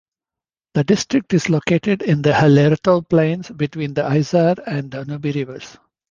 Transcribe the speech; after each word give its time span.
The 0.73 0.83
district 0.83 1.31
is 1.35 1.47
located 1.47 2.01
in 2.01 2.23
the 2.23 2.31
Hallertau 2.31 3.07
Plains 3.07 3.51
between 3.51 3.93
the 3.93 4.03
Isar 4.11 4.55
and 4.65 4.89
Danube 4.89 5.25
rivers. 5.25 5.77